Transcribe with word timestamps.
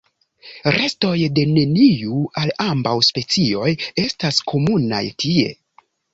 Restoj 0.77 1.11
de 1.35 1.43
neniu 1.57 2.21
el 2.43 2.53
ambaŭ 2.65 2.95
specioj 3.09 3.67
estas 4.07 4.43
komunaj 4.55 5.05
tie. 5.27 5.55